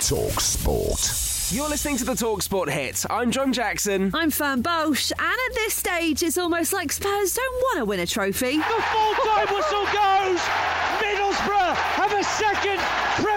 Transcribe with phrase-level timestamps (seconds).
[0.00, 1.50] Talk Sport.
[1.50, 3.04] You're listening to the Talksport hit.
[3.08, 4.10] I'm John Jackson.
[4.14, 8.00] I'm Fern Bosch, and at this stage, it's almost like Spurs don't want to win
[8.00, 8.58] a trophy.
[8.58, 10.40] The full time whistle goes.
[11.00, 12.78] Middlesbrough have a second
[13.16, 13.35] Premier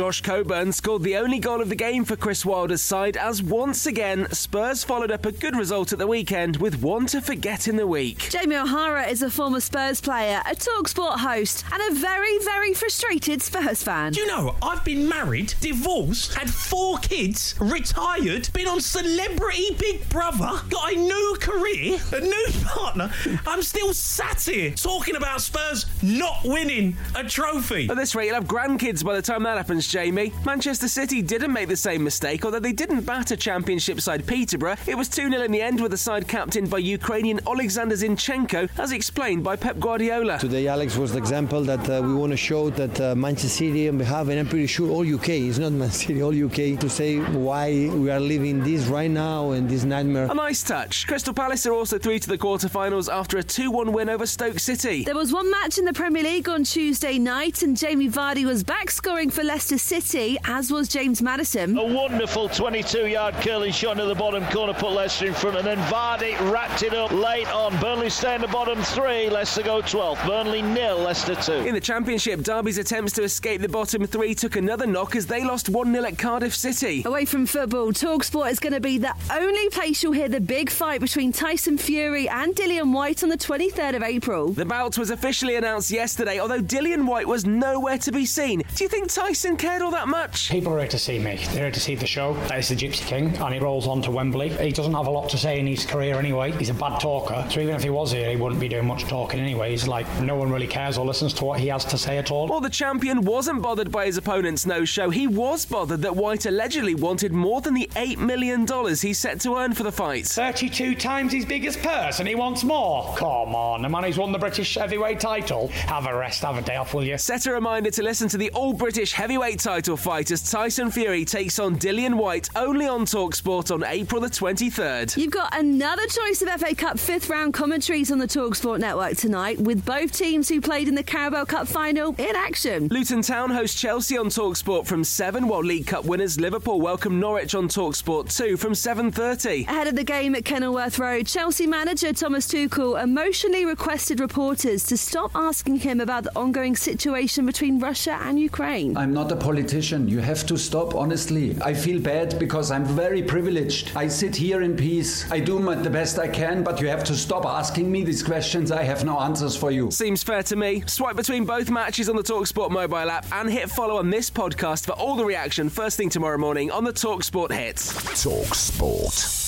[0.00, 3.84] Josh Coburn scored the only goal of the game for Chris Wilder's side as once
[3.84, 7.76] again Spurs followed up a good result at the weekend with one to forget in
[7.76, 8.30] the week.
[8.30, 13.42] Jamie O'Hara is a former Spurs player, a Talksport host, and a very, very frustrated
[13.42, 14.12] Spurs fan.
[14.12, 20.08] Do you know, I've been married, divorced, had four kids, retired, been on Celebrity Big
[20.08, 23.12] Brother, got a new career, a new partner.
[23.46, 27.90] I'm still sat here talking about Spurs not winning a trophy.
[27.90, 30.32] At this rate, you'll have grandkids by the time that happens, Jamie.
[30.46, 34.76] Manchester City didn't make the same mistake, although they didn't batter Championship side Peterborough.
[34.86, 38.70] It was 2 0 in the end with the side captained by Ukrainian Alexander Zinchenko,
[38.78, 40.38] as explained by Pep Guardiola.
[40.38, 43.88] Today, Alex was the example that uh, we want to show that uh, Manchester City
[43.88, 46.88] on behalf, and I'm pretty sure all UK, it's not Manchester City, all UK, to
[46.88, 50.28] say why we are living this right now and this nightmare.
[50.30, 51.08] A nice touch.
[51.08, 55.02] Crystal Palace are also through to the quarter-finals after a 2-1 win over Stoke City.
[55.02, 58.62] There was one match in the Premier League on Tuesday night, and Jamie Vardy was
[58.62, 61.76] back scoring for Leicester City, as was James Maddison.
[61.78, 65.66] A wonderful 22 yard curling shot into the bottom corner, put Leicester in front, and
[65.66, 67.78] then Vardy wrapped it up late on.
[67.80, 70.26] Burnley stay in the bottom three, Leicester go 12th.
[70.26, 71.52] Burnley nil, Leicester 2.
[71.66, 75.44] In the Championship, Derby's attempts to escape the bottom three took another knock as they
[75.44, 77.02] lost 1 0 at Cardiff City.
[77.04, 80.70] Away from football, Talksport is going to be the only place you'll hear the big
[80.70, 84.50] fight between Tyson Fury and Dillian Whyte on the 23rd of April.
[84.52, 88.62] The bout was officially announced yesterday, although Dillian Whyte was nowhere to be seen.
[88.74, 90.48] Do you think Tyson cared all that much?
[90.48, 91.36] People are here to see me.
[91.50, 92.32] They're here to see the show.
[92.48, 94.48] That is the Gypsy King, and he rolls on to Wembley.
[94.48, 96.52] He doesn't have a lot to say in his career anyway.
[96.52, 99.04] He's a bad talker, so even if he was here, he wouldn't be doing much
[99.04, 99.72] talking anyway.
[99.72, 102.30] He's like, no one really cares or listens to what he has to say at
[102.30, 102.48] all.
[102.48, 105.10] Well, the champion wasn't bothered by his opponent's no show.
[105.10, 108.66] He was bothered that Whyte allegedly wanted more than the $8 million
[108.96, 110.26] he's set to earn for the fight.
[110.26, 113.14] 32 times his biggest purse, and he wants more.
[113.18, 115.68] Come on, the man who's won the British heavyweight title.
[115.68, 117.18] Have a rest, have a day off, will you?
[117.18, 121.24] Set a reminder to listen to the all British heavyweight title fight as Tyson Fury
[121.24, 125.16] takes on Dillian Whyte only on Talksport on April the 23rd.
[125.16, 129.58] You've got another choice of FA Cup fifth round commentaries on the Talksport network tonight,
[129.58, 132.88] with both teams who played in the Carabao Cup final in action.
[132.88, 137.54] Luton Town host Chelsea on Talksport from 7, while League Cup winners Liverpool welcome Norwich
[137.54, 139.66] on Talksport 2 from 7.30.
[139.66, 144.96] Ahead of the game at Kenilworth Road, Chelsea manager Thomas Tuchel emotionally requested reporters to
[144.96, 148.96] stop asking him about the ongoing situation between Russia and Ukraine.
[148.96, 150.08] I'm not a politician.
[150.08, 151.56] You have to stop, honestly.
[151.62, 153.92] I feel bad because I'm very privileged.
[153.96, 155.30] I sit here in peace.
[155.30, 158.22] I do my, the best I can, but you have to stop asking me these
[158.22, 158.70] questions.
[158.70, 159.90] I have no answers for you.
[159.90, 160.84] Seems fair to me.
[160.86, 164.86] Swipe between both matches on the Talksport mobile app and hit follow on this podcast
[164.86, 167.92] for all the reaction first thing tomorrow morning on the Talksport hits.
[168.22, 169.40] Talk Sport.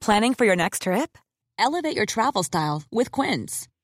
[0.00, 1.16] Planning for your next trip?
[1.58, 3.68] Elevate your travel style with Quince.